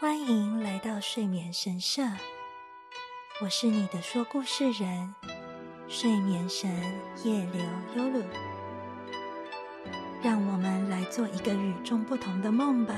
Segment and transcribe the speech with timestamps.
[0.00, 2.00] 欢迎来到睡眠神社，
[3.42, 5.14] 我是你的说故事人，
[5.88, 6.70] 睡眠神
[7.22, 7.62] 夜流
[7.94, 8.24] 优鲁。
[10.22, 12.94] 让我们来做一个与众不同的梦吧。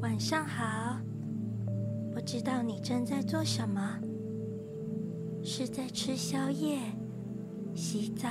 [0.00, 0.98] 晚上好，
[2.12, 4.00] 不知道你正在做什么？
[5.44, 6.76] 是在吃宵夜？
[7.74, 8.28] 洗澡，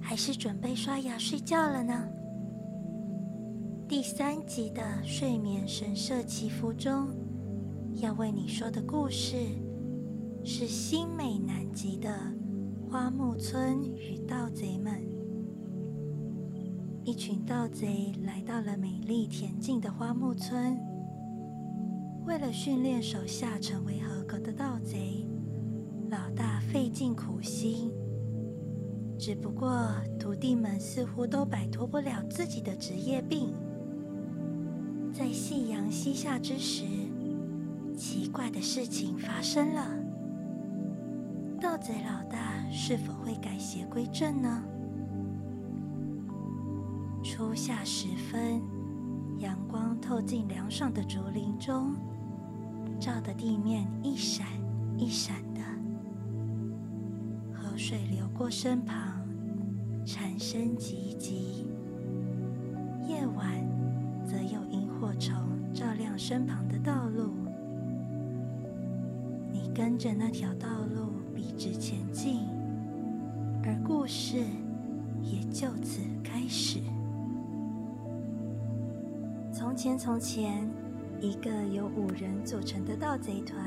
[0.00, 2.08] 还是准备刷牙睡觉了呢？
[3.86, 7.08] 第三集的睡眠神社祈福中，
[7.96, 9.36] 要为你说的故事
[10.42, 12.18] 是新美南极的
[12.90, 15.02] 花木村与盗贼们。
[17.04, 20.78] 一群盗贼来到了美丽恬静的花木村，
[22.24, 25.26] 为了训练手下成为合格的盗贼，
[26.08, 27.92] 老大费尽苦心。
[29.26, 33.54] 只不过，徒弟们似乎都摆脱不了自己的职业病。
[35.14, 36.84] 在夕阳西下之时，
[37.96, 39.96] 奇怪的事情发生了。
[41.58, 44.62] 盗贼老大是否会改邪归正呢？
[47.22, 48.60] 初夏时分，
[49.38, 51.94] 阳光透进凉爽的竹林中，
[53.00, 54.46] 照得地面一闪
[54.98, 55.62] 一闪的。
[57.54, 59.13] 河水流过身旁，
[60.04, 61.64] 蝉声唧唧。
[63.08, 63.66] 夜晚，
[64.26, 65.34] 则有萤火虫
[65.72, 67.32] 照亮身旁的道路。
[69.50, 72.40] 你跟着那条道路笔直前进，
[73.64, 74.36] 而故事
[75.22, 76.80] 也就此开始。
[79.52, 80.68] 从前，从前，
[81.18, 83.58] 一个由五人组成的盗贼团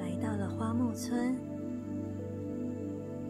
[0.00, 1.36] 来到了花木村。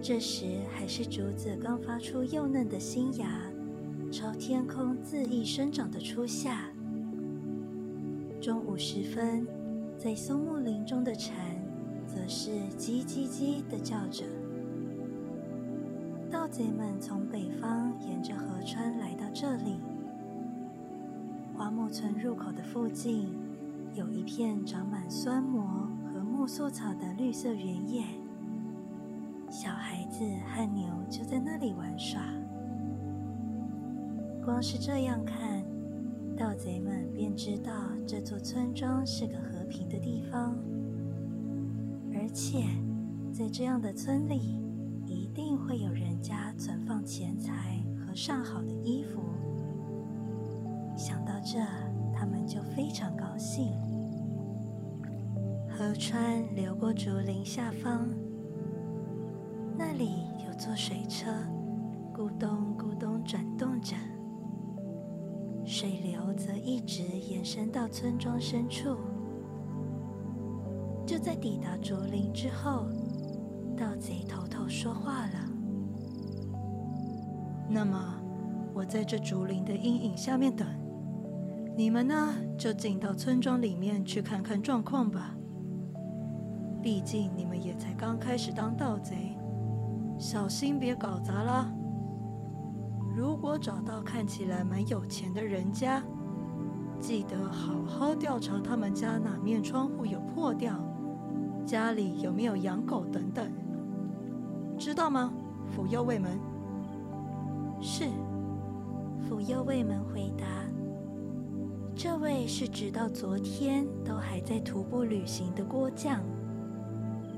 [0.06, 3.26] 这时还是竹子刚发出幼嫩的新芽，
[4.12, 6.68] 朝天空恣意生长的初夏。
[8.38, 9.46] 中午时分，
[9.96, 11.34] 在松木林中的蝉，
[12.06, 14.26] 则是叽叽叽的叫着。
[16.30, 19.80] 盗贼们从北方沿着河川来到这里。
[21.56, 23.34] 花木村入口的附近，
[23.94, 28.04] 有一片长满酸蘑和木蓿草的绿色原野。
[30.16, 32.22] 子和牛就在那里玩耍。
[34.44, 35.64] 光是这样看，
[36.36, 37.72] 盗贼们便知道
[38.06, 40.56] 这座村庄是个和平的地方，
[42.14, 42.62] 而且
[43.32, 44.62] 在这样的村里，
[45.04, 49.20] 一定会有人家存放钱财和上好的衣服。
[50.96, 51.58] 想到这，
[52.14, 53.72] 他们就非常高兴。
[55.68, 58.08] 河川流过竹林下方。
[60.54, 61.30] 坐水车，
[62.12, 63.96] 咕咚咕咚转动着，
[65.64, 68.96] 水流则一直延伸到村庄深处。
[71.04, 72.86] 就在抵达竹林之后，
[73.76, 75.50] 盗贼头头说话了
[77.68, 78.14] ：“那么，
[78.72, 80.66] 我在这竹林的阴影下面等，
[81.76, 85.34] 你们呢，就进到村庄里面去看看状况吧。
[86.80, 89.36] 毕竟你们也才刚开始当盗贼。”
[90.18, 91.70] 小心别搞砸了。
[93.16, 96.02] 如果找到看起来蛮有钱的人家，
[96.98, 100.78] 记得好好调查他们家哪面窗户有破掉，
[101.64, 103.50] 家里有没有养狗等等，
[104.76, 105.32] 知道吗？
[105.68, 106.38] 福佑卫门。
[107.80, 108.04] 是。
[109.28, 110.44] 福佑卫门回答
[111.96, 116.20] ：“这位是直到昨天都还在徒步旅行的锅匠，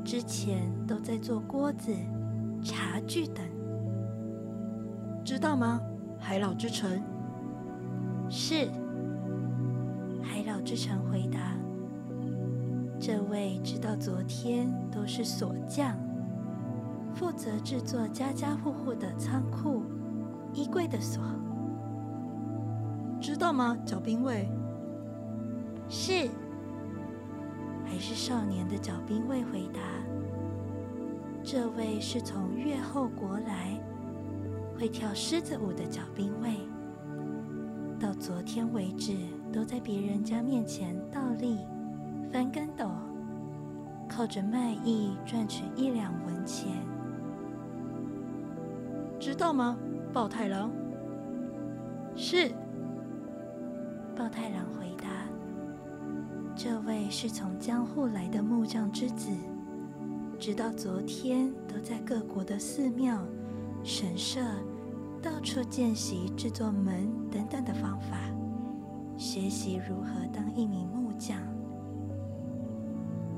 [0.04, 1.92] 之前都在做锅子。”
[2.62, 3.44] 茶具等，
[5.24, 5.80] 知道吗？
[6.18, 7.02] 海老之城
[8.28, 8.68] 是。
[10.22, 11.38] 海老之城回答
[12.98, 15.96] ：“这位直到昨天都是锁匠，
[17.14, 19.82] 负责制作家家户户的仓库、
[20.52, 21.22] 衣柜的锁。
[23.20, 23.76] 知道吗？
[23.84, 24.48] 角兵卫
[25.88, 26.28] 是。
[27.84, 29.80] 还是少年的角兵卫回答。”
[31.48, 33.78] 这位是从越后国来，
[34.76, 36.56] 会跳狮子舞的角兵卫，
[38.00, 39.14] 到昨天为止
[39.52, 41.58] 都在别人家面前倒立、
[42.32, 42.90] 翻跟斗，
[44.08, 46.66] 靠着卖艺赚取一两文钱。
[49.20, 49.78] 知道吗？
[50.12, 50.72] 豹太郎
[52.16, 52.50] 是。
[54.16, 55.06] 豹太郎回答
[56.56, 59.30] ：“这位是从江户来的木匠之子。”
[60.38, 63.20] 直到昨天都在各国的寺庙、
[63.82, 64.40] 神社
[65.22, 68.18] 到处见习制作门等等的方法，
[69.16, 71.38] 学习如何当一名木匠。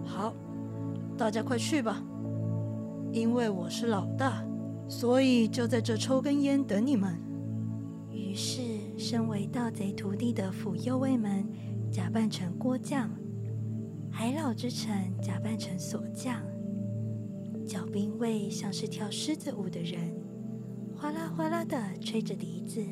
[0.05, 0.35] 好，
[1.17, 2.03] 大家快去吧，
[3.13, 4.45] 因为我是老大，
[4.89, 7.17] 所以就在这抽根烟等你们。
[8.11, 8.61] 于是，
[8.99, 11.47] 身为盗贼徒弟的辅右卫们
[11.93, 13.09] 假扮成锅匠，
[14.11, 16.43] 海老之臣假扮成锁匠。
[17.69, 20.11] 脚兵卫像是跳狮子舞的人，
[20.97, 22.83] 哗啦哗啦的吹着笛子。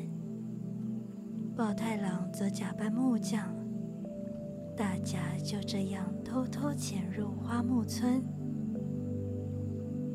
[1.55, 3.51] 豹太郎则假扮木匠。
[4.75, 8.23] 大家就这样偷偷潜入花木村。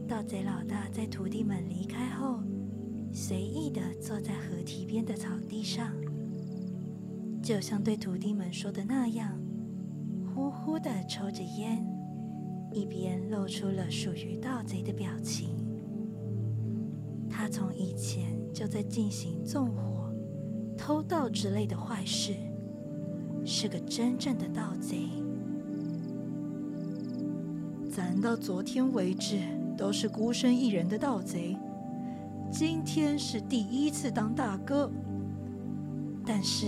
[0.06, 2.38] 盗贼老大在徒弟们离开后，
[3.12, 5.92] 随意的坐在河堤边的草地上，
[7.42, 9.36] 就像对徒弟们说的那样，
[10.32, 11.84] 呼呼的抽着烟。
[12.72, 15.50] 一边露出了属于盗贼的表情。
[17.28, 20.12] 他从以前就在进行纵火、
[20.76, 22.34] 偷盗之类的坏事，
[23.44, 25.08] 是个真正的盗贼。
[27.90, 29.38] 咱到昨天为止
[29.76, 31.56] 都是孤身一人的盗贼，
[32.50, 34.90] 今天是第一次当大哥。
[36.24, 36.66] 但是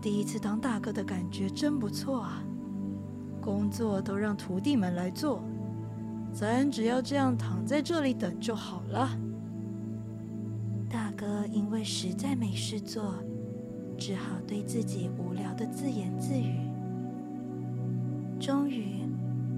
[0.00, 2.42] 第一次当大哥的感觉真不错啊！
[3.48, 5.42] 工作都让徒弟们来做，
[6.34, 9.08] 咱只要这样躺在这里等就好了。
[10.86, 13.14] 大哥因为实在没事做，
[13.96, 16.60] 只好对自己无聊的自言自语。
[18.38, 19.06] 终于，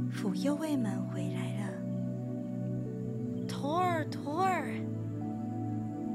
[0.08, 1.72] 府右卫们回来了。
[3.48, 4.72] 徒儿，徒儿！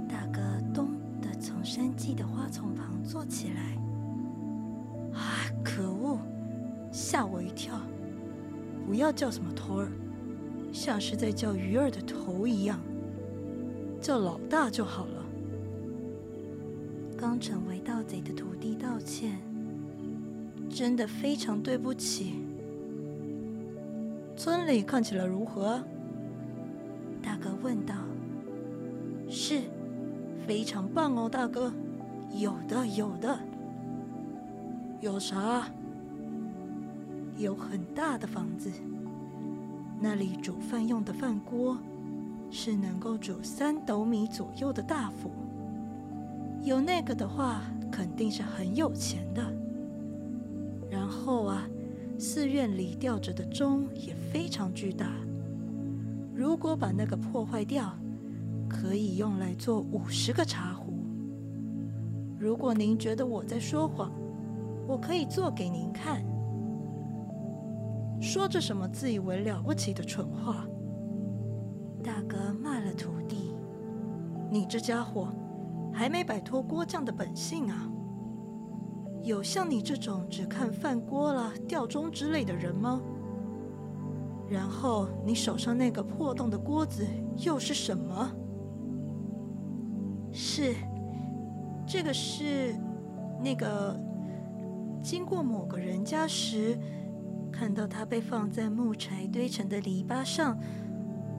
[0.08, 0.40] 大哥
[0.74, 3.85] 咚的从山际的花丛旁坐起来。
[7.16, 7.80] 吓我一跳！
[8.86, 9.88] 不要叫什么托儿，
[10.74, 12.78] 像是在叫鱼儿的头一样。
[14.02, 15.26] 叫老大就好了。
[17.18, 19.40] 刚成为盗贼的徒弟道歉，
[20.70, 22.34] 真的非常对不起。
[24.36, 25.82] 村里看起来如何？
[27.24, 27.96] 大哥问道。
[29.30, 29.62] 是，
[30.46, 31.72] 非常棒哦，大哥。
[32.38, 33.40] 有的，有的。
[35.00, 35.66] 有啥？
[37.38, 38.72] 有很大的房子，
[40.00, 41.78] 那里煮饭用的饭锅
[42.50, 45.32] 是能够煮三斗米左右的大釜。
[46.64, 47.62] 有那个的话，
[47.92, 49.44] 肯定是很有钱的。
[50.90, 51.68] 然后啊，
[52.18, 55.12] 寺院里吊着的钟也非常巨大，
[56.34, 57.94] 如果把那个破坏掉，
[58.70, 60.94] 可以用来做五十个茶壶。
[62.40, 64.12] 如果您觉得我在说谎，
[64.88, 66.24] 我可以做给您看。
[68.22, 70.66] 说着什么自以为了不起的蠢话！
[72.04, 73.56] 大哥骂了徒弟
[74.50, 75.28] ：“你这家伙
[75.94, 77.90] 还没摆脱锅匠的本性啊！
[79.24, 83.02] 有像你这种只看饭锅了、吊钟之类的人吗？
[84.50, 87.06] 然后你手上那个破洞的锅子
[87.38, 88.32] 又是什么？
[90.32, 90.76] 是
[91.86, 92.76] 这个是
[93.44, 94.00] 那个
[95.02, 96.78] 经过某个人家时。”
[97.58, 100.60] 看到它被放在木柴堆成的篱笆上，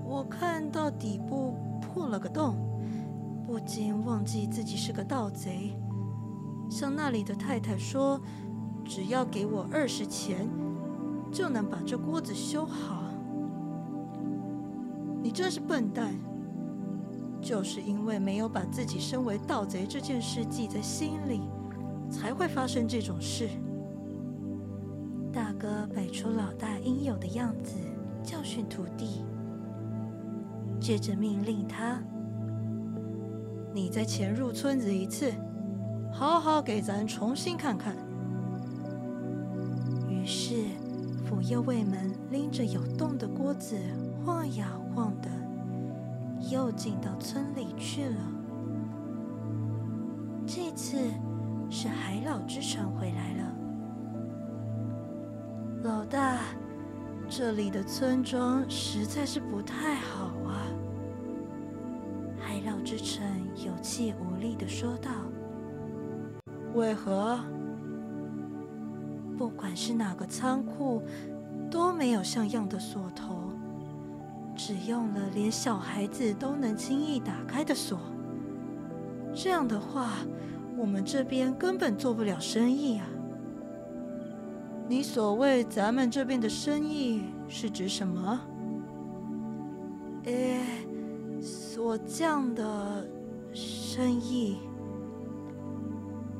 [0.02, 2.56] 我看到底部破了个洞，
[3.46, 5.76] 不禁忘记自己是个盗贼。
[6.70, 8.18] 向那里的太太说
[8.82, 10.48] ：“只要给我二十钱，
[11.30, 13.04] 就能把这锅子修好。”
[15.22, 16.14] 你真是笨蛋！
[17.42, 21.42] 就是因为没有把自己身为盗贼这件事记在心里，
[22.10, 23.50] 才会发生这种事。
[25.36, 27.74] 大哥摆出老大应有的样子，
[28.22, 29.22] 教训徒弟，
[30.80, 32.02] 接着命令他
[33.70, 35.30] ：“你再潜入村子一次，
[36.10, 37.94] 好好给咱重新看看。”
[40.08, 40.54] 于是，
[41.26, 43.76] 府右卫们拎着有洞的锅子
[44.24, 45.28] 晃呀晃的，
[46.50, 48.16] 又进到村里去了。
[50.46, 50.96] 这次
[51.68, 53.65] 是海老之船回来了。
[57.38, 60.64] 这里的村庄实在是不太好啊！
[62.40, 63.26] 海老之臣
[63.56, 65.10] 有气无力的说道。
[66.72, 67.38] 为何？
[69.36, 71.02] 不管是哪个仓库，
[71.70, 73.52] 都没有像样的锁头，
[74.56, 77.98] 只用了连小孩子都能轻易打开的锁。
[79.34, 80.12] 这样的话，
[80.74, 83.06] 我们这边根本做不了生意啊！
[84.88, 88.40] 你所谓咱们这边的生意是指什么？
[90.24, 90.60] 诶，
[91.40, 93.08] 所降的
[93.52, 94.58] 生意，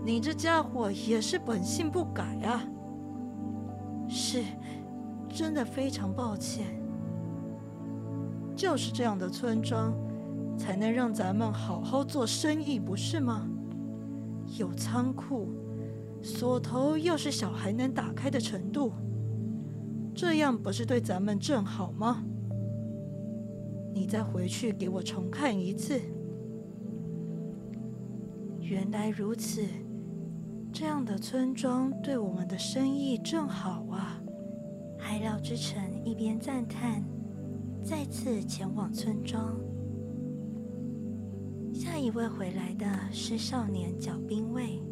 [0.05, 2.63] 你这家伙也是本性不改啊！
[4.09, 4.45] 是，
[5.29, 6.67] 真的非常抱歉。
[8.55, 9.93] 就是这样的村庄，
[10.57, 13.49] 才能让咱们好好做生意，不是吗？
[14.57, 15.49] 有仓库，
[16.27, 18.91] 锁头又是小孩能打开的程度，
[20.13, 22.25] 这样不是对咱们正好吗？
[23.95, 26.01] 你再回去给我重看一次。
[28.59, 29.63] 原来如此，
[30.73, 34.21] 这样的村庄对我们的生意正好啊！
[34.99, 37.05] 海老之城一边赞叹，
[37.85, 39.57] 再次前往村庄。
[41.73, 44.83] 下一位回来的是少年角兵卫。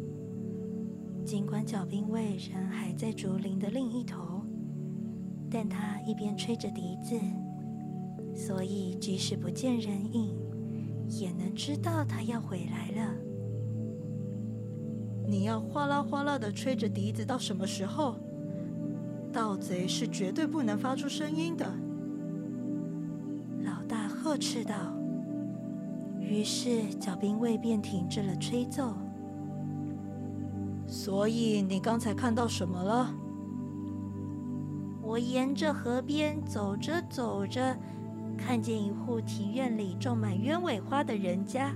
[1.75, 4.41] 尽管角兵卫人还在竹林的另一头，
[5.51, 7.19] 但他一边吹着笛子，
[8.33, 10.33] 所以即使不见人影，
[11.09, 13.13] 也能知道他要回来了。
[15.27, 18.15] 你要哗啦哗啦的吹着笛子到什么时候？
[19.33, 21.65] 盗贼是绝对不能发出声音的。
[23.65, 24.95] 老大呵斥道。
[26.21, 28.95] 于是，小兵卫便停止了吹奏。
[31.05, 33.13] 所以，你刚才看到什么了？
[35.03, 37.77] 我沿着河边走着走着，
[38.35, 41.71] 看见一户庭院里种满鸢尾花的人家。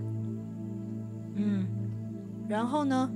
[1.36, 1.68] 嗯，
[2.48, 3.08] 然后呢？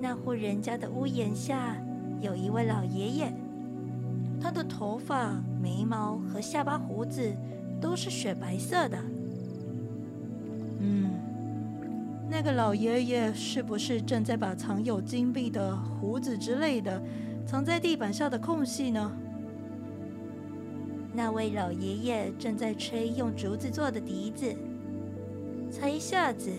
[0.00, 1.76] 那户人家的屋檐下
[2.20, 3.32] 有一位老爷爷，
[4.40, 7.32] 他的头发、眉毛和下巴胡子
[7.80, 8.98] 都是雪白色的。
[12.42, 16.98] 那个老爷爷是不是正在把藏有金币的胡子之类的
[17.44, 19.12] 藏在地板下的空隙呢？
[21.12, 24.56] 那位老爷爷正在吹用竹子做的笛子，
[25.70, 26.50] 才一下子，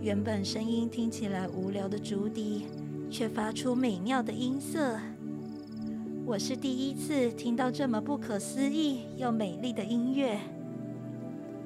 [0.00, 2.66] 原本声音听起来无聊的竹笛，
[3.08, 4.98] 却发出美妙的音色。
[6.24, 10.36] 我是第一次听到这么不可思议又美丽的音乐，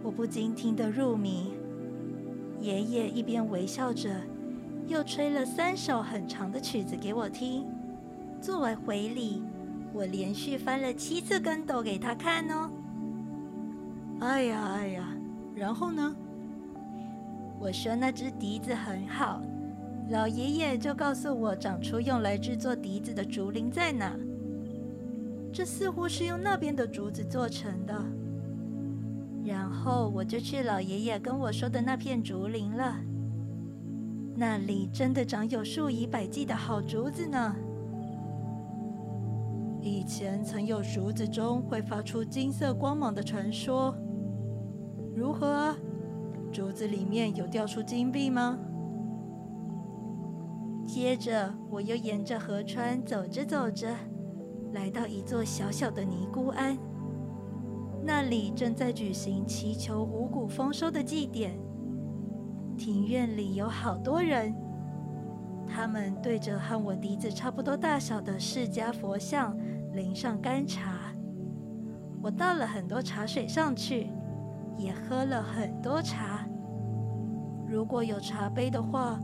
[0.03, 1.55] 我不禁听得入迷。
[2.61, 4.11] 爷爷一边微笑着，
[4.87, 7.67] 又吹了三首很长的曲子给我听。
[8.40, 9.43] 作为回礼，
[9.93, 12.71] 我连续翻了七次跟斗给他看哦。
[14.21, 15.09] 哎呀哎呀，
[15.55, 16.14] 然后呢？
[17.59, 19.43] 我说那只笛子很好，
[20.11, 24.14] 老爷爷就告诉我长出用来制作笛子的竹林在哪。
[25.52, 27.95] 这似乎是用那边的竹子做成的。
[29.45, 32.97] 然后我就去老爷爷跟我说的那片竹林了，
[34.37, 37.57] 那里真的长有数以百计的好竹子呢。
[39.83, 43.95] 以前曾有竹子中会发出金色光芒的传说，
[45.17, 45.75] 如何？
[46.53, 48.59] 竹子里面有掉出金币吗？
[50.87, 53.89] 接着我又沿着河川走着走着，
[54.73, 56.77] 来到一座小小的尼姑庵。
[58.12, 61.57] 那里正在举行祈求五谷丰收的祭典，
[62.76, 64.52] 庭院里有好多人，
[65.64, 69.57] 他们对着和我笛子差不多大小的释迦佛像
[69.93, 71.14] 淋上干茶。
[72.21, 74.11] 我倒了很多茶水上去，
[74.76, 76.45] 也喝了很多茶。
[77.69, 79.21] 如果有茶杯的话，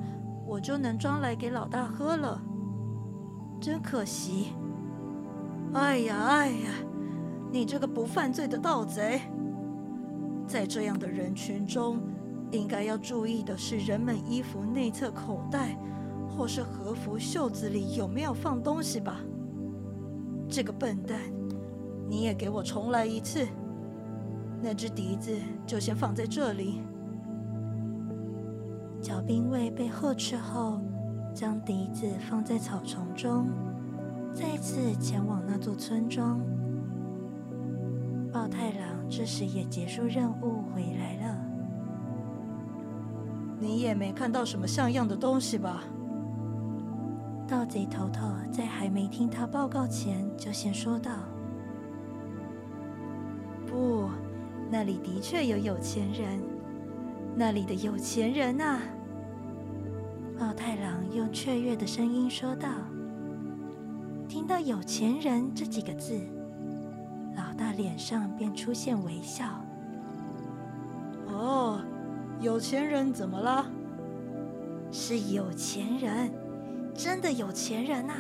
[0.47, 2.41] 我就能装来给老大喝了。
[3.61, 4.53] 真可惜！
[5.75, 6.71] 哎呀，哎呀！
[7.57, 9.19] 你这个不犯罪的盗贼，
[10.47, 11.99] 在这样的人群中，
[12.51, 15.75] 应该要注意的是人们衣服内侧口袋
[16.29, 19.23] 或是和服袖子里有没有放东西吧？
[20.51, 21.19] 这个笨蛋，
[22.07, 23.49] 你也给我重来一次！
[24.61, 25.35] 那只笛子
[25.67, 26.83] 就先放在这里。
[29.01, 30.79] 角兵卫被呵斥后，
[31.33, 33.47] 将笛子放在草丛中，
[34.35, 36.39] 再次前往那座村庄。
[38.37, 41.39] 豹太郎这时也结束任务回来了。
[43.59, 45.85] 你也没看到什么像样的东西吧？
[47.49, 51.13] 盗贼头头在还没听他报告前，就先说道
[53.67, 54.07] ：“不，
[54.71, 56.39] 那里的确有有钱人，
[57.35, 58.83] 那里的有钱人啊！”
[60.39, 62.69] 豹太郎用雀跃的声音说道
[64.29, 66.21] ：“听到‘有钱人’这几个字。”
[67.57, 69.47] 老大脸上便出现微笑。
[71.27, 71.81] 哦，
[72.39, 73.65] 有钱人怎么了？
[74.93, 76.31] 是有钱人，
[76.95, 78.15] 真的有钱人啊！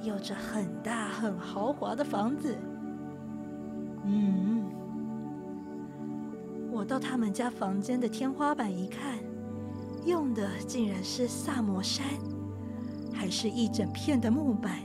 [0.00, 2.56] 有着很大很豪华的房子，
[4.04, 4.62] 嗯，
[6.70, 9.18] 我到他们家房间的天花板一看，
[10.06, 12.06] 用的竟然是萨摩山，
[13.12, 14.78] 还是一整片的木板。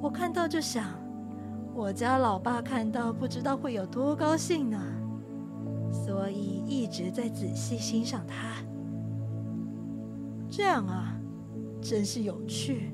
[0.00, 0.84] 我看到就想，
[1.78, 4.82] 我家老爸看到不知道会有多高兴呢。
[5.92, 8.56] 所以一直在仔细欣赏它。
[10.50, 11.16] 这样啊，
[11.80, 12.90] 真是有趣。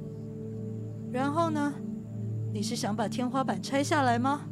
[1.10, 1.72] 然后呢？
[2.52, 4.42] 你是想把天花板拆下来吗？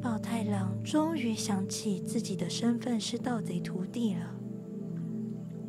[0.00, 4.22] 暴太郎终于想起自己的身份是盗贼徒弟了。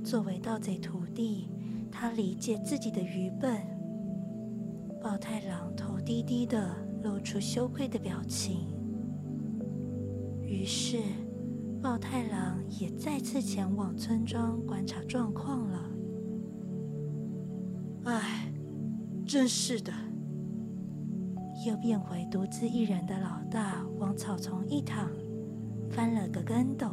[0.02, 1.50] 作为盗贼徒弟，
[1.92, 3.62] 他理解自己的愚笨。
[5.04, 8.68] 暴太郎头低低的，露出羞愧的表情。
[10.42, 10.98] 于是，
[11.82, 15.92] 暴太郎也再次前往村庄观察状况了。
[18.04, 18.52] 唉。
[19.26, 19.94] 真是的，
[21.66, 25.10] 又变回独自一人的老大，往草丛一躺，
[25.90, 26.88] 翻了个跟斗。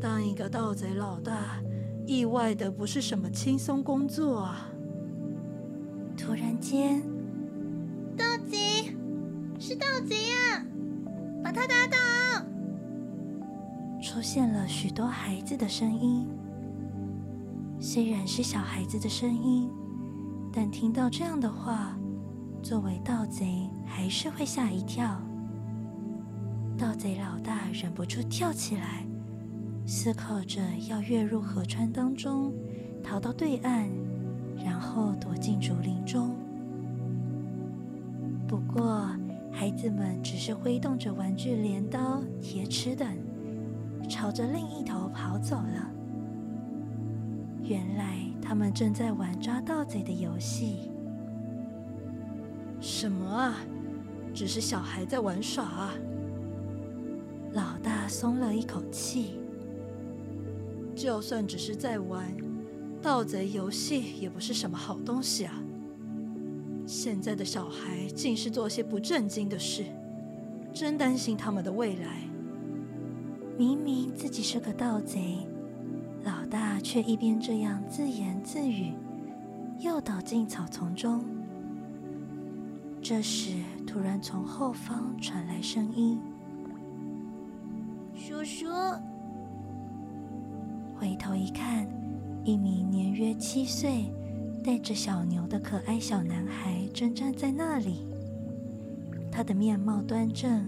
[0.00, 1.62] 当一个盗贼老大，
[2.04, 4.68] 意外的不是什么轻松工作啊！
[6.28, 7.00] 突然间，
[8.14, 8.94] 盗贼，
[9.58, 10.62] 是盗贼啊！
[11.42, 11.96] 把他打倒！
[14.02, 16.28] 出现了许多孩子的声音，
[17.80, 19.70] 虽然是小孩子的声音。
[20.52, 21.98] 但听到这样的话，
[22.62, 25.18] 作为盗贼还是会吓一跳。
[26.76, 29.06] 盗贼老大忍不住跳起来，
[29.86, 32.52] 思考着要跃入河川当中，
[33.02, 33.88] 逃到对岸，
[34.64, 36.34] 然后躲进竹林中。
[38.46, 39.08] 不过，
[39.52, 43.08] 孩子们只是挥动着玩具镰刀、铁尺等，
[44.08, 45.90] 朝着另一头跑走了。
[47.62, 48.16] 原来。
[48.40, 50.90] 他们正在玩抓盗贼的游戏。
[52.80, 53.56] 什么啊？
[54.32, 55.92] 只是小孩在玩耍啊！
[57.52, 59.38] 老大松了一口气。
[60.94, 62.34] 就算只是在玩
[63.00, 65.54] 盗贼游戏，也不是什么好东西啊！
[66.86, 69.84] 现在的小孩竟是做些不正经的事，
[70.72, 72.22] 真担心他们的未来。
[73.56, 75.38] 明明自己是个盗贼。
[76.24, 78.92] 老大却一边这样自言自语，
[79.78, 81.24] 又倒进草丛中。
[83.00, 83.52] 这时，
[83.86, 86.18] 突然从后方传来声音
[88.12, 88.66] ：“叔叔！”
[90.98, 91.88] 回头一看，
[92.48, 94.10] 一名年约七岁、
[94.64, 98.06] 带着小牛的可爱小男孩正站在那里。
[99.30, 100.66] 他的面貌端正，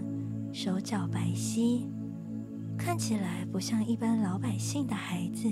[0.53, 1.87] 手脚白皙。
[2.77, 5.49] 看起来不像一般老百姓的孩子，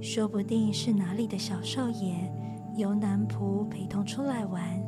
[0.00, 2.32] 说不定是哪里的小少爷
[2.74, 4.82] 由男仆陪同出来玩，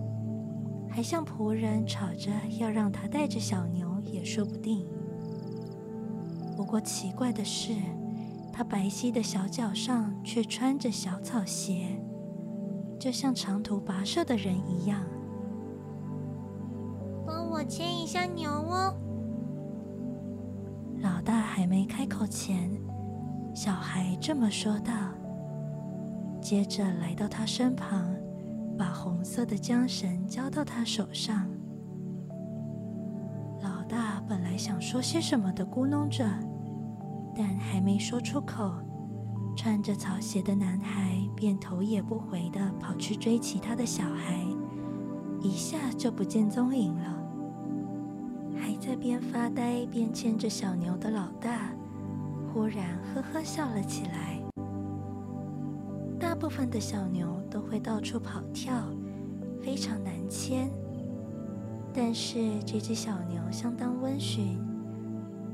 [0.88, 4.86] 还向仆人吵着要让他带着小牛也说不定。
[6.56, 7.74] 不过奇怪的是，
[8.60, 11.98] 他白皙的小脚上却穿着小草鞋，
[12.98, 15.00] 就像长途跋涉的人一样。
[17.26, 18.94] 帮我牵一下牛哦。
[20.98, 22.70] 老大还没开口前，
[23.54, 24.92] 小孩这么说道。
[26.42, 28.14] 接着来到他身旁，
[28.76, 31.48] 把红色的缰绳交到他手上。
[33.62, 36.28] 老大本来想说些什么的咕哝着，
[37.42, 38.70] 但还没说出口，
[39.56, 44.44] 穿着草鞋的男孩便头也不回的跑去追其他的小孩，
[45.40, 47.18] 一下就不见踪影了。
[48.54, 51.72] 还在边发呆边牵着小牛的老大，
[52.52, 54.38] 忽然呵呵笑了起来。
[56.18, 58.74] 大部分的小牛都会到处跑跳，
[59.62, 60.70] 非常难牵。
[61.94, 64.60] 但是这只小牛相当温驯，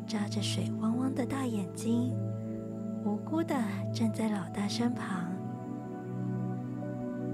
[0.06, 2.14] 扎着水汪汪的大眼睛，
[3.04, 3.54] 无辜的
[3.92, 5.32] 站在老大身旁。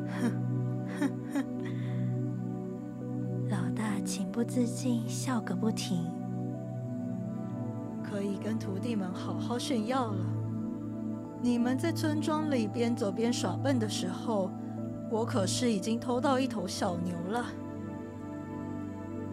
[0.09, 0.33] 哼，
[3.51, 6.07] 老大情不自禁笑个不停，
[8.03, 10.25] 可以跟徒弟们好好炫耀了。
[11.43, 14.51] 你们在村庄里边走边耍笨的时候，
[15.11, 17.45] 我可是已经偷到一头小牛了。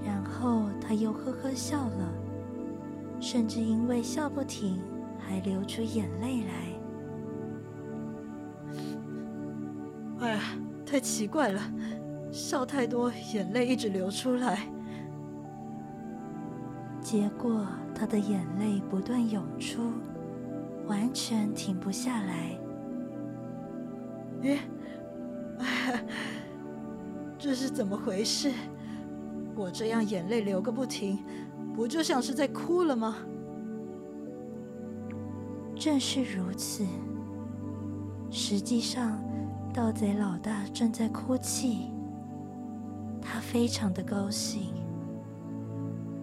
[0.06, 2.14] 然后他又呵呵笑了，
[3.20, 4.82] 甚至因为笑不停，
[5.20, 6.54] 还流出眼泪来。
[10.20, 10.42] 哎呀，
[10.86, 11.62] 太奇怪了！
[12.32, 14.68] 笑太多，眼泪一直流出来，
[17.02, 19.82] 结果他的眼泪不断涌出，
[20.88, 22.60] 完全停不下来。
[24.42, 24.60] 咦，
[27.38, 28.52] 这这是怎么回事？
[29.56, 31.24] 我这样眼泪流个不停，
[31.80, 33.16] 不就像是在哭了吗？
[35.74, 36.86] 正是如此。
[38.30, 39.24] 实际上，
[39.74, 41.90] 盗贼老大正在哭泣。
[43.22, 44.74] 他非常的高兴，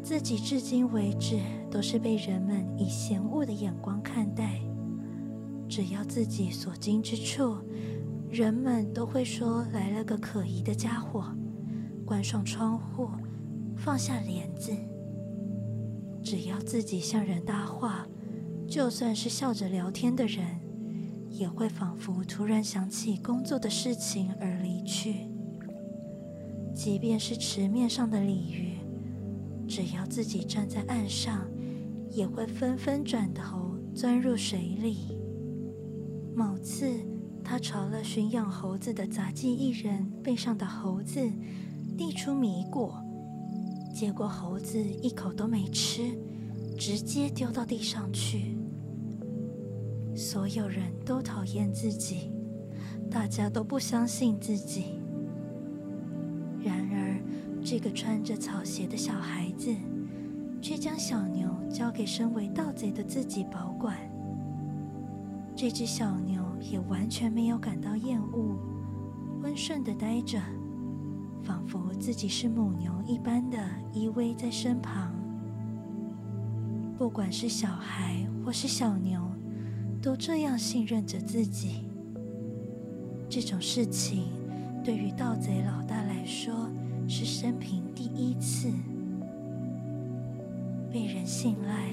[0.02, 1.40] 自己至今为止
[1.70, 4.60] 都是被人们以嫌恶的眼光看待。
[5.70, 7.56] 只要自己所经之处，
[8.28, 11.24] 人们都会说来了个可疑的家伙。
[12.04, 13.08] 关上窗户，
[13.74, 14.70] 放下帘子。
[16.26, 18.04] 只要自己向人搭话，
[18.66, 20.44] 就算是笑着聊天的人，
[21.30, 25.28] 也会仿佛突然想起工作的事情而离去。
[26.74, 28.72] 即便是池面上的鲤鱼，
[29.68, 31.46] 只要自己站在岸上，
[32.10, 35.16] 也会纷纷转头钻入水里。
[36.34, 36.88] 某次，
[37.44, 41.20] 他朝了驯养猴子的杂技艺人背上的猴子。
[41.96, 43.00] 递出米果，
[43.96, 46.02] 结果猴子一口都没吃，
[46.76, 48.54] 直接丢到地上去。
[50.14, 52.30] 所有人都讨厌自己，
[53.10, 55.00] 大家都不相信自己。
[56.62, 57.18] 然而，
[57.64, 59.74] 这个穿着草鞋的小孩子，
[60.60, 63.96] 却将小牛交给身为盗贼的自己保管。
[65.56, 68.58] 这只小牛也完全没有感到厌恶，
[69.42, 70.38] 温顺的待着。
[71.46, 73.56] 仿佛自己是母牛一般的
[73.92, 75.14] 依偎在身旁，
[76.98, 79.20] 不管是小孩或是小牛，
[80.02, 81.84] 都这样信任着自己。
[83.28, 84.24] 这种事情
[84.82, 86.68] 对于盗贼老大来说
[87.06, 88.68] 是生平第一次
[90.92, 91.90] 被人信赖，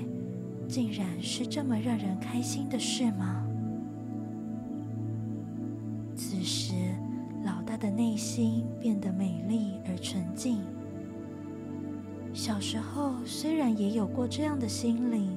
[0.68, 3.46] 竟然是这么让人开心的事吗？
[7.84, 10.62] 的内心变得美丽而纯净。
[12.34, 15.30] 小时候虽然也有过这样的心灵，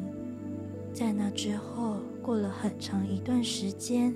[0.93, 4.15] 在那之后过了很长一段时间，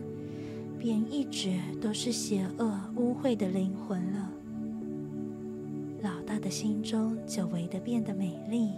[0.79, 4.31] 便一直都是邪恶污秽的灵魂了。
[6.01, 8.71] 老大的心中久违的变得美丽，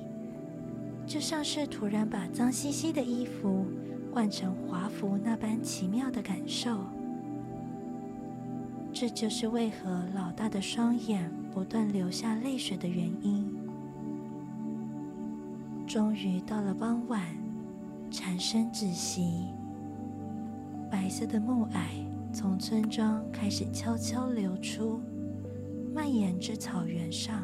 [1.07, 3.67] 就像是突然把脏兮兮的衣服
[4.15, 6.79] 换成华服那般奇妙的感受。
[9.03, 13.53] 这就是为何老大的双眼不断流下泪水的原因。
[15.89, 17.21] 终于到了傍晚，
[18.13, 19.49] 蝉声止息，
[20.89, 25.01] 白色的暮霭从村庄开始悄悄流出，
[25.93, 27.43] 蔓延至草原上。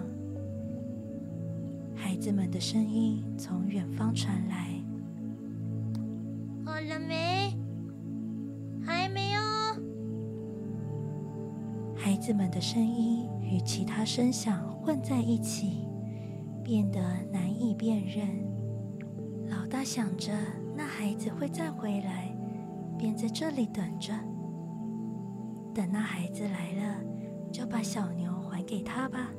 [1.92, 4.77] 孩子们的声音从远方传来
[12.58, 15.86] ：“的声音与其他声响混在一起，
[16.64, 18.26] 变得难以辨认。
[19.48, 20.32] 老大想着
[20.76, 22.36] 那孩子会再回来，
[22.98, 24.12] 便在这里等着。
[25.72, 27.00] 等那孩子来了，
[27.52, 29.30] 就把小牛还给他吧。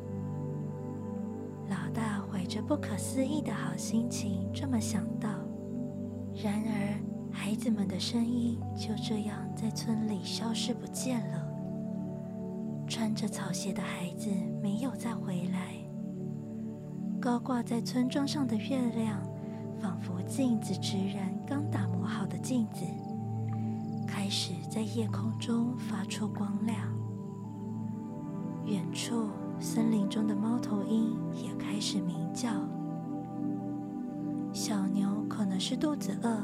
[1.67, 5.27] 老大怀着不可思议的好心情这么想到。
[6.41, 7.03] 然而，
[7.34, 11.49] 孩子们的声音就这样在村里消失不见了。
[13.00, 14.30] 穿着草鞋的孩子
[14.62, 15.74] 没有再回来。
[17.18, 19.22] 高挂在村庄上的月亮，
[19.80, 22.84] 仿佛镜子直人刚打磨好的镜子，
[24.06, 26.78] 开始在夜空中发出光亮。
[28.66, 29.30] 远处
[29.62, 32.50] 森林中的猫头鹰也开始鸣叫。
[34.52, 36.44] 小牛可能是肚子饿，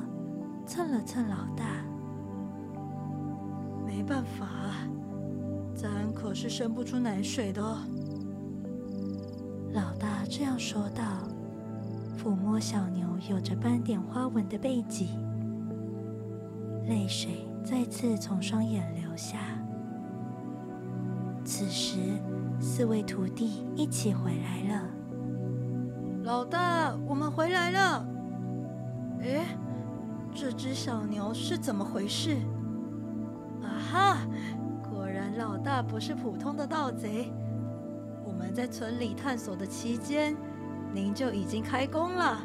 [0.65, 1.83] 蹭了蹭老大。
[3.85, 4.47] 没办法。
[5.75, 7.61] 咱可是生不出奶水的。
[9.73, 11.03] 老大这样说道，
[12.17, 15.09] 抚摸小牛有着斑点花纹的背脊，
[16.87, 19.37] 泪水再次从双眼流下。
[21.43, 21.97] 此时，
[22.59, 24.83] 四位徒弟一起回来了。
[26.23, 28.07] 老大，我们回来了。
[29.19, 29.45] 哎，
[30.33, 32.37] 这只小牛是怎么回事？
[33.61, 34.17] 啊哈！
[35.37, 37.31] 老大不是普通的盗贼，
[38.23, 40.35] 我们在村里探索的期间，
[40.93, 42.39] 您就已经开工了。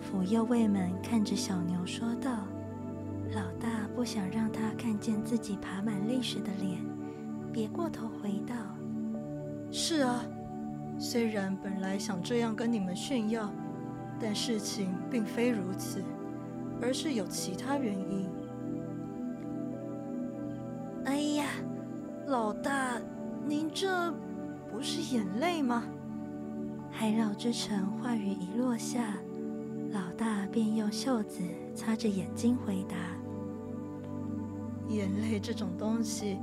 [0.00, 2.46] 辅右卫们看着小牛说道
[3.32, 6.84] ：“老大不想让他看见自己爬满泪水的脸，
[7.52, 8.54] 别过头回道
[9.70, 10.24] ：‘是啊，
[10.98, 13.48] 虽然本来想这样跟你们炫耀，
[14.18, 16.02] 但事情并非如此，
[16.82, 18.28] 而是有其他原因。’”
[25.14, 25.84] 眼泪吗？
[26.90, 29.14] 海老之城话语一落下，
[29.92, 31.38] 老大便用袖子
[31.72, 32.96] 擦着眼睛回答
[34.90, 36.36] ：“眼泪这种东西，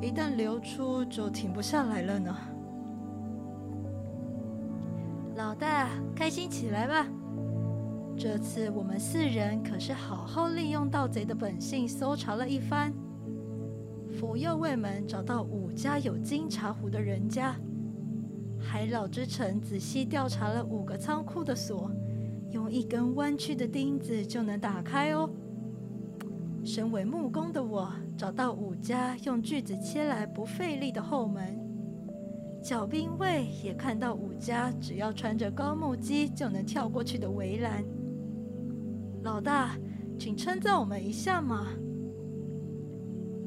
[0.00, 2.34] 一旦流出就停不下来了呢。”
[5.36, 7.06] 老大，开心起来吧！
[8.16, 12.90] 这次我们四人可是好好利用盗贼的本性搜查了一番。
[14.18, 17.54] 府右卫门找到五家有金茶壶的人家，
[18.60, 21.90] 海老之城仔细调查了五个仓库的锁，
[22.50, 25.28] 用一根弯曲的钉子就能打开哦。
[26.64, 31.58] 身为木工的我，找到五家用锯子切来不费力的后门。
[32.60, 37.84] 小兵卫也看到五家只要穿着高木屐就能跳过去的围栏。
[39.22, 39.76] 老大，
[40.18, 41.68] 请称赞我们一下嘛！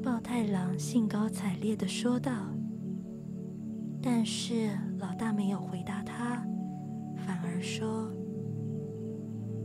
[0.02, 2.51] 豹太郎兴高采烈的说道。
[4.02, 6.44] 但是老大没有回答他，
[7.16, 8.12] 反而说：“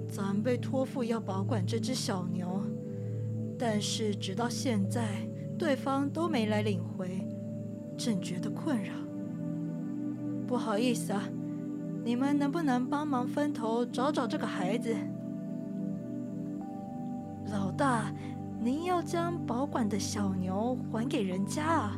[0.07, 2.63] 咱被托付要保管这只小牛，
[3.59, 5.27] 但是直到现在，
[5.59, 7.27] 对方都没来领回，
[7.97, 8.93] 朕觉得困扰。
[10.47, 11.23] 不好意思啊，
[12.05, 14.95] 你们能不能帮忙分头找找这个孩子？”
[17.51, 18.13] 老大。
[18.59, 21.97] 您要将保管的小牛还给人家啊？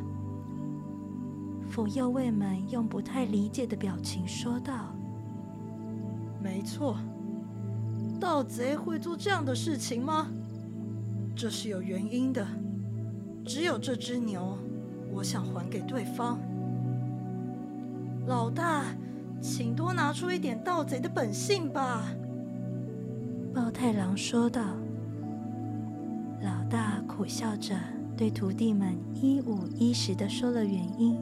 [1.79, 4.93] 府右卫们用不太理解的表情说道
[6.43, 6.97] ：“没错，
[8.19, 10.27] 盗贼会做这样的事情吗？
[11.33, 12.45] 这是有原因的。
[13.45, 14.57] 只有这只牛，
[15.13, 16.37] 我想还给对方。
[18.27, 18.83] 老大，
[19.39, 22.03] 请多拿出一点盗贼的本性吧。”
[23.55, 24.61] 豹太郎说道。
[26.41, 27.73] 老大苦笑着
[28.17, 31.17] 对徒弟们一五一十的说了原因。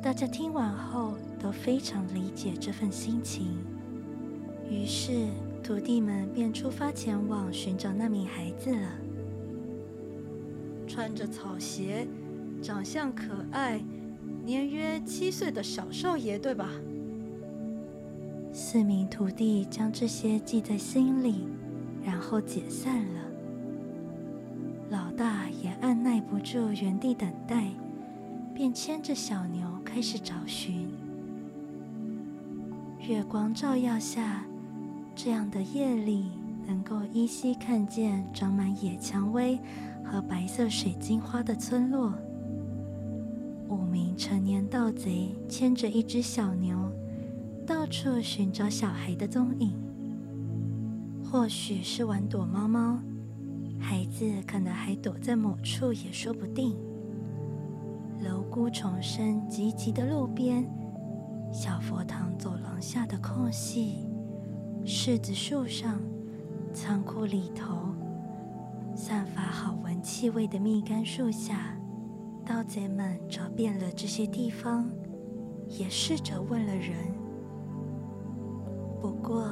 [0.00, 3.48] 大家听完后都非常理解这份心情，
[4.70, 5.26] 于是
[5.62, 8.88] 徒弟们便出发前往寻找那名孩子了。
[10.86, 12.06] 穿着草鞋、
[12.62, 13.80] 长相可爱、
[14.44, 16.70] 年约七岁的小少爷，对吧？
[18.52, 21.46] 四名徒弟将这些记在心里，
[22.04, 23.20] 然后解散了。
[24.90, 27.66] 老大也按耐不住原地等待，
[28.58, 30.88] 便牵着小牛开始找寻。
[33.08, 34.44] 月光照耀下，
[35.14, 36.32] 这样的夜里
[36.66, 39.60] 能够依稀看见长满野蔷薇
[40.04, 42.12] 和白色水晶花的村落。
[43.68, 46.76] 五名成年盗贼牵着一只小牛，
[47.64, 49.72] 到处寻找小孩的踪影，
[51.22, 52.98] 或许是玩躲猫猫。
[53.78, 56.76] 孩子可能还躲在某处，也说不定。
[58.20, 60.68] 楼孤重生急急的路边，
[61.52, 64.08] 小佛堂走廊下的空隙，
[64.84, 66.00] 柿子树上，
[66.72, 67.94] 仓库里头，
[68.94, 71.78] 散发好闻气味的蜜柑树下，
[72.44, 74.90] 盗贼们找遍了这些地方，
[75.68, 76.96] 也试着问了人。
[79.00, 79.48] 不过，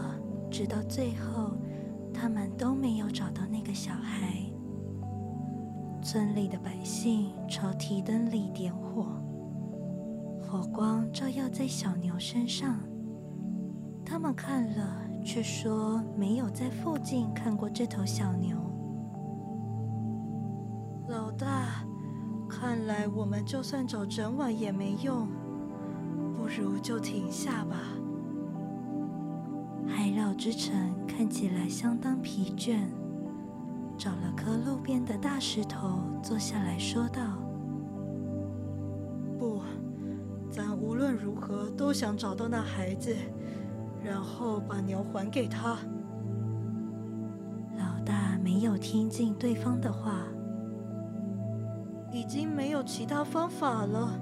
[0.51, 1.57] 直到最后。
[2.19, 3.93] 他们都没有找到那个小。
[6.07, 9.21] 村里的百姓朝提灯里点火，
[10.40, 12.79] 火光照耀在小牛身上。
[14.05, 18.57] 他们看了，却说没有在附近看过这头小牛。
[21.09, 21.85] 老大，
[22.49, 25.27] 看来我们就算找整晚也没用，
[26.37, 27.79] 不如就停下吧。
[29.88, 30.73] 海老之城
[31.05, 32.79] 看起来相当疲倦，
[33.99, 37.23] 找了颗路边的大石头坐下来说道
[39.39, 39.63] ：“不，
[40.51, 43.17] 咱无论如何都想找到那孩子，
[44.05, 45.79] 然后把牛还给他。”
[47.79, 50.27] 老大没有听进对方的话，
[52.13, 54.21] 已经没有其他方法了，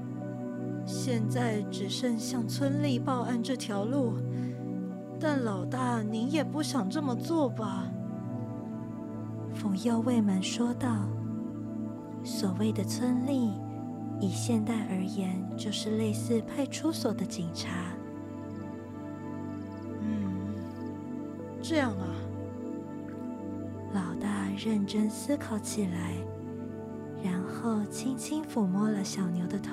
[0.87, 4.15] 现在只剩向村里报案这条路。
[5.19, 7.91] 但老大，您也不想这么做吧？
[9.55, 11.07] 府右卫门说道
[12.25, 13.53] ：“所谓的村吏，
[14.21, 17.71] 以现代而言，就是类似派出所的警察。”
[20.03, 20.55] 嗯，
[21.63, 22.07] 这样啊。
[23.93, 26.15] 老大认真思考起来，
[27.23, 29.73] 然后轻轻抚摸了小牛的头，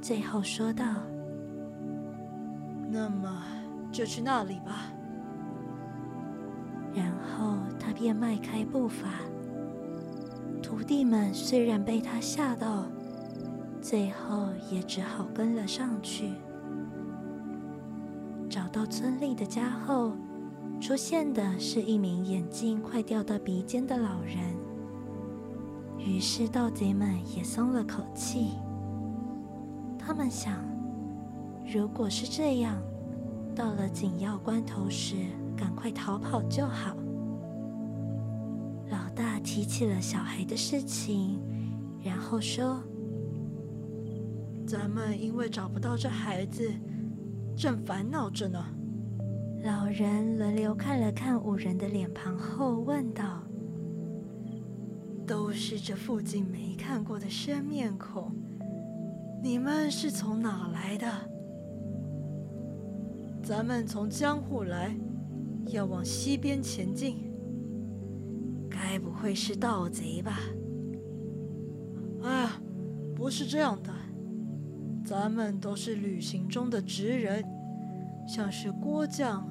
[0.00, 0.84] 最后说道
[2.90, 3.42] ：“那么。”
[3.92, 4.90] 就去那里吧。
[6.94, 9.08] 然后他便迈开步伐。
[10.62, 12.86] 徒弟们虽然被他吓到，
[13.80, 16.32] 最后也只好跟了上去。
[18.48, 20.12] 找到村里的家后，
[20.80, 24.36] 出现的是一名眼镜快掉到鼻尖的老人。
[25.98, 28.52] 于是盗贼们也松了口气。
[29.98, 30.54] 他们想，
[31.66, 32.76] 如果是这样，
[33.54, 35.14] 到了紧要关头时，
[35.56, 36.96] 赶快逃跑就好。
[38.90, 41.40] 老大提起了小孩的事情，
[42.02, 42.82] 然后说
[44.66, 46.70] ：“咱们因为找不到这孩子，
[47.56, 48.64] 正烦恼着呢。”
[49.64, 53.42] 老人轮流看了看五人的脸庞后，问道
[55.24, 58.32] ：“都是这附近没看过的生面孔，
[59.40, 61.06] 你们是从哪来的？”
[63.40, 64.96] 咱们从江户来，
[65.72, 67.30] 要往西边前进。
[68.70, 70.40] 该不会是盗贼吧？
[72.22, 72.48] 哎，
[73.14, 73.90] 不是这样的，
[75.04, 77.44] 咱们都是旅行中的职人，
[78.26, 79.46] 像是锅匠、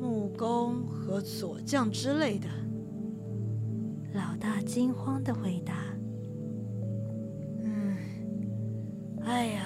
[0.00, 2.48] 木工和锁匠之类的。
[4.12, 5.74] 老大惊慌的回答
[7.62, 7.96] ：“嗯，
[9.22, 9.64] 哎呀，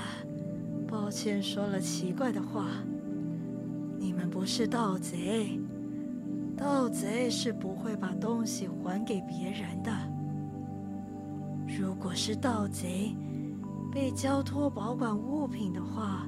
[0.87, 2.69] 抱歉，说了奇怪的话。”
[3.97, 5.59] 你们不是盗贼，
[6.57, 9.93] 盗贼是不会把东西还给别人的。
[11.67, 13.15] 如果是盗贼
[13.93, 16.27] 被交托保管物品的话，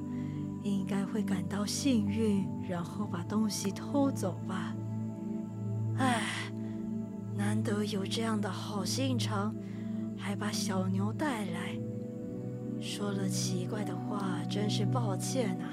[0.63, 4.75] 应该会感到幸运，然后把东西偷走吧。
[5.97, 6.23] 唉，
[7.35, 9.55] 难得有这样的好心肠，
[10.17, 11.79] 还把小牛带来，
[12.79, 15.65] 说了奇怪的话，真是抱歉呐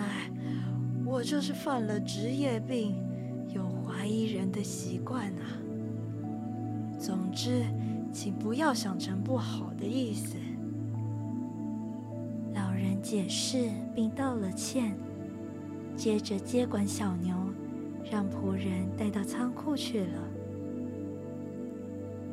[0.00, 0.04] 啊。
[1.04, 2.96] 我就是犯了职业病，
[4.06, 5.58] 有怀疑人的习惯啊。
[6.96, 7.64] 总之，
[8.12, 10.36] 请不要想成不好的意思。
[12.54, 14.96] 老人解释并道了歉，
[15.96, 17.34] 接着接管小牛，
[18.08, 20.22] 让仆人带到仓库去了。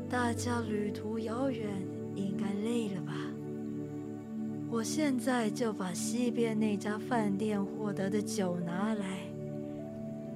[0.07, 1.67] 大家旅途遥远，
[2.13, 3.13] 应该累了吧？
[4.69, 9.22] 我现在就把西边那家饭店获得的酒拿来，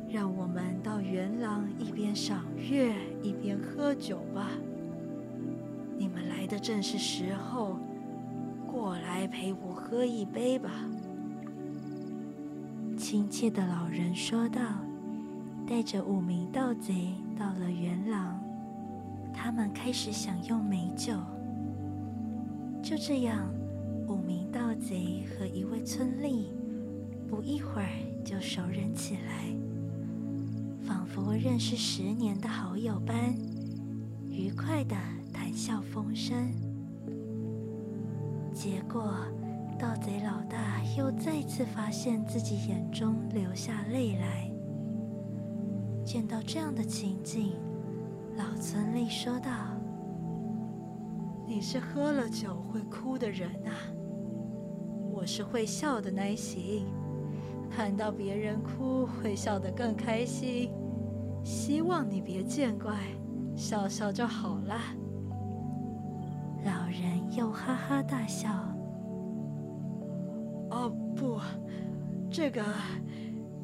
[0.10, 4.50] 让我们到元朗一边赏月一边喝酒吧。
[5.98, 7.78] 你们来的正是时候，
[8.66, 10.70] 过来陪我喝一杯吧。”
[12.98, 14.62] 亲切的老人说道，
[15.68, 18.40] 带着五名盗贼到了元朗，
[19.34, 21.14] 他们开始享用美酒。
[22.82, 23.48] 就这样。
[24.10, 26.46] 五名盗贼和一位村吏，
[27.28, 27.90] 不一会儿
[28.24, 29.54] 就熟人起来，
[31.08, 33.34] 佛认识十年的好友般，
[34.26, 34.96] 愉快的
[35.34, 36.52] 谈笑风生。
[38.54, 39.14] 结果，
[39.80, 44.52] 盗贼老大又再次发现自己眼中流下泪来。
[46.04, 47.54] 见到这样的情景，
[48.36, 49.50] 老村吏说道
[51.48, 53.72] ：“你是喝了酒会哭的人啊。”
[55.10, 56.86] 我是会笑的那一型，
[57.70, 60.70] 看到别人哭会笑得更开心。
[61.68, 62.96] 希望你别见怪，
[63.54, 64.80] 笑笑就好了。
[66.64, 68.50] 老人又哈哈大笑。
[70.70, 71.38] 哦不，
[72.32, 72.64] 这个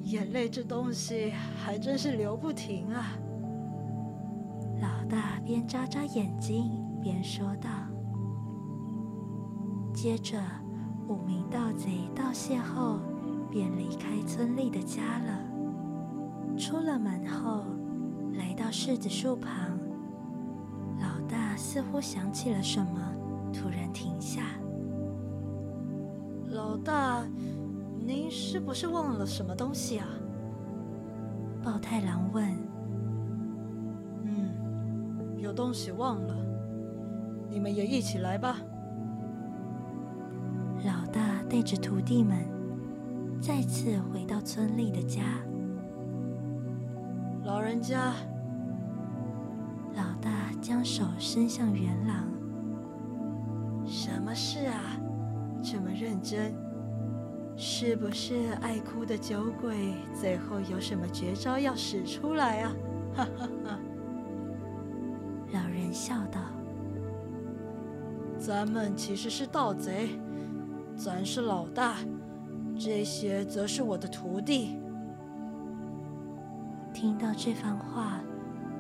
[0.01, 3.13] 眼泪这东西还真是流不停啊！
[4.81, 7.69] 老大边眨眨眼睛边说道，
[9.93, 10.37] 接着。
[11.07, 12.99] 五名盗贼道谢后，
[13.49, 16.57] 便离开村里的家了。
[16.57, 17.63] 出了门后，
[18.53, 19.51] 来到柿子树旁，
[20.99, 23.01] 老大似乎想起了什么，
[23.51, 24.43] 突然停下。
[26.51, 27.25] 老大，
[28.05, 30.05] 您是不是忘了什么东西啊？
[31.63, 32.47] 豹太郎问。
[34.21, 36.35] 嗯，有东西忘了。
[37.49, 38.57] 你们也一起来吧。
[40.85, 42.37] 老大带着徒弟们
[43.41, 45.23] 再次回到村里的家。
[47.43, 48.13] 老人家，
[50.63, 52.25] 将手伸向元朗。
[53.85, 54.97] 什么事啊？
[55.61, 56.55] 这么认真？
[57.57, 62.75] 是不是爱哭的酒鬼最后有什么绝招要使出来啊？
[63.13, 63.79] 哈哈哈！
[65.51, 66.39] 老人笑道
[68.39, 70.17] ：“咱们其实是盗贼。”
[70.95, 71.95] 咱是老大，
[72.79, 74.79] 这些则是我的徒弟。
[76.93, 78.21] 听到这番话，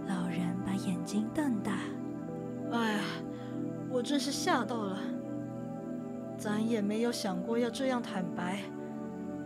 [0.07, 1.77] 老人把眼睛瞪大。
[2.71, 3.03] 哎呀，
[3.91, 4.97] 我真是吓到了！
[6.35, 8.57] 咱也没有想过要这样坦白。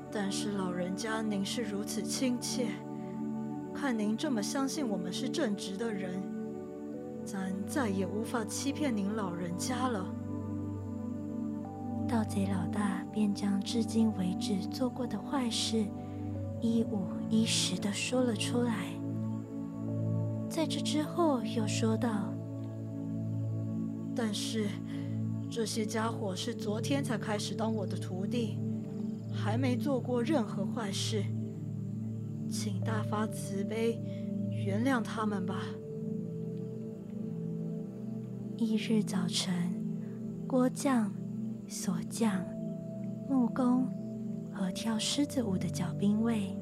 [0.09, 2.69] 但是老人家，您是如此亲切，
[3.73, 6.23] 看您这么相信我们是正直的人，
[7.25, 10.05] 咱再也无法欺骗您老人家了。
[12.07, 15.83] 盗贼老大便将至今为止做过的坏事
[16.61, 18.96] 一五一十的说了出来。
[20.57, 22.33] 在这之后，又说道
[24.15, 24.65] ：“但是
[25.51, 28.57] 这些家伙是昨天才开始当我的徒弟。”
[29.31, 31.23] 还没做过任何坏事，
[32.49, 34.01] 请大发慈悲，
[34.49, 35.61] 原谅他们吧。
[38.57, 39.53] 翌日早晨，
[40.47, 41.13] 郭匠、
[41.67, 42.43] 锁匠、
[43.29, 43.87] 木工
[44.51, 46.57] 和跳狮子舞的脚兵卫，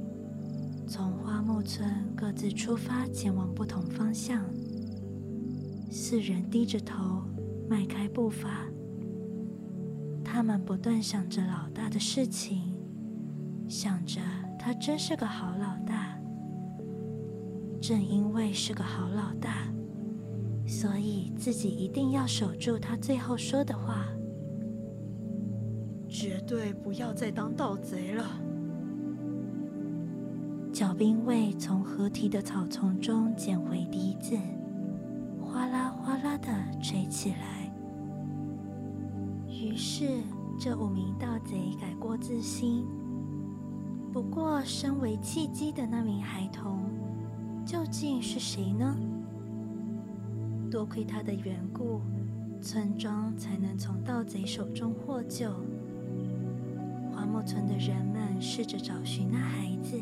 [0.88, 4.45] 从花木村各自出发，前往不同方向。
[5.91, 7.23] 四人低着头，
[7.67, 8.67] 迈开步伐。
[10.23, 12.77] 他们不断想着老大的事情，
[13.67, 14.21] 想着
[14.59, 16.19] 他真是个好老大。
[17.81, 19.67] 正因为是个好老大，
[20.67, 24.05] 所以自己一定要守住他最后说的话，
[26.07, 28.25] 绝对不要再当盗贼了。
[30.76, 34.38] 脚兵卫从合体的草丛中捡回笛子，
[35.39, 36.49] 哗啦哗啦的
[36.84, 37.73] 吹起来。
[39.47, 40.19] 于是，
[40.59, 42.86] 这五名盗贼改过自新。
[44.11, 46.84] 不过，身为契机的那名孩童，
[47.65, 48.97] 究竟是谁呢？
[50.69, 52.01] 多亏他的缘故，
[52.59, 55.49] 村庄才能从盗贼手中获救。
[57.13, 59.97] 花木村的人们试着找寻那孩子，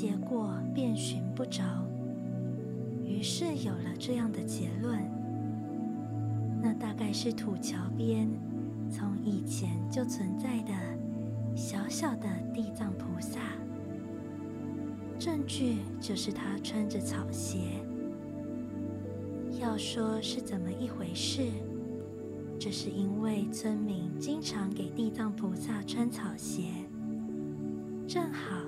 [0.00, 1.60] 结果遍寻不着。
[3.04, 4.96] 于是有了这样的结论。
[6.62, 8.28] 那大概是土桥边
[8.88, 10.72] 从以前就存在的
[11.56, 13.40] 小小的地藏菩萨，
[15.18, 17.58] 证据就是他穿着草鞋。
[19.60, 21.42] 要说是怎么一回事，
[22.56, 26.66] 这是因为村民经常给地藏菩萨穿草鞋，
[28.06, 28.60] 正好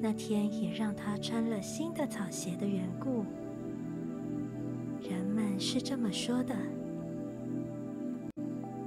[0.00, 3.24] 那天也让他穿了新的草鞋的缘故。
[5.00, 6.54] 人们是这么说的。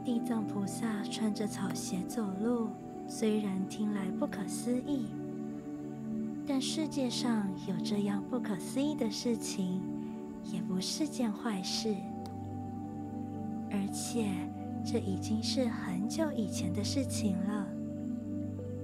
[0.04, 2.70] 地藏菩萨穿着草鞋走路，
[3.08, 5.08] 虽然听来不可思议，
[6.48, 9.82] 但世界上有这样不可思议的事情，
[10.52, 11.94] 也不是件坏事。
[13.70, 14.28] 而且
[14.84, 17.68] 这已经是很久以前的事情了，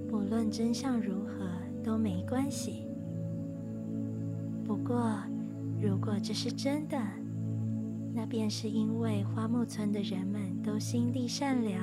[0.08, 1.46] 不论真相如何
[1.82, 2.86] 都没关系。
[4.64, 5.18] 不过，
[5.80, 6.98] 如果这是真的，
[8.14, 11.80] 那便是因为花木村的人们都心地善良，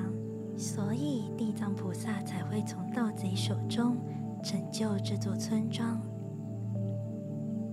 [0.58, 3.98] 所以地藏菩萨才会从盗贼手中
[4.44, 6.00] 拯救这座村庄。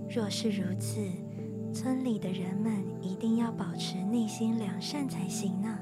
[0.09, 0.99] 若是如此，
[1.73, 5.77] 村里的人们一定要保持内心良善才行呢。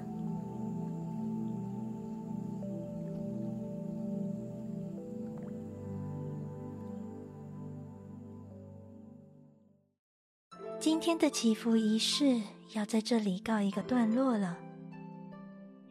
[10.82, 12.42] 今天的祈福仪式。
[12.74, 14.58] 要在这里告一个段落了。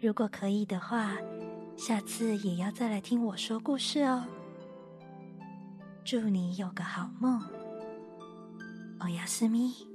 [0.00, 1.14] 如果可以的话，
[1.76, 4.24] 下次也要再来听我说故事哦。
[6.02, 7.40] 祝你有个好梦，
[9.00, 9.89] 欧亚斯咪。